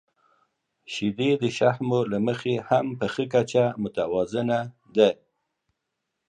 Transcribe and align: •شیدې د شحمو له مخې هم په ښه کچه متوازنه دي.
•شیدې 0.93 1.31
د 1.41 1.43
شحمو 1.57 1.99
له 2.11 2.17
مخې 2.27 2.55
هم 2.69 2.85
په 2.99 3.05
ښه 3.13 3.23
کچه 3.33 3.65
متوازنه 3.83 4.59
دي. 4.95 5.11